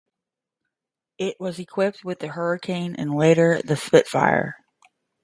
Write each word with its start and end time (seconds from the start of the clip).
It 1.19 1.37
was 1.39 1.59
equipped 1.59 2.03
with 2.03 2.17
the 2.21 2.29
Hurricane 2.29 2.95
and 2.95 3.13
later 3.15 3.61
the 3.63 3.77
Spitfire. 3.77 4.55